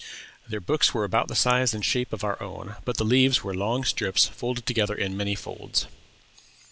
Their 0.49 0.59
books 0.61 0.95
were 0.95 1.03
about 1.03 1.27
the 1.27 1.35
size 1.35 1.75
and 1.75 1.85
shape 1.85 2.11
of 2.11 2.23
our 2.23 2.41
own, 2.41 2.77
but 2.85 2.97
the 2.97 3.05
leaves 3.05 3.43
were 3.43 3.53
long 3.53 3.83
strips 3.83 4.25
folded 4.25 4.65
together 4.65 4.95
in 4.95 5.15
many 5.15 5.35
folds. 5.35 5.85